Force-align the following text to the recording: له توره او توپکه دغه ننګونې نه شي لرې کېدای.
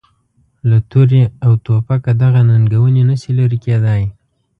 له 0.69 0.77
توره 0.89 1.23
او 1.45 1.51
توپکه 1.65 2.11
دغه 2.21 2.41
ننګونې 2.49 3.03
نه 3.09 3.15
شي 3.21 3.31
لرې 3.39 3.57
کېدای. 3.65 4.01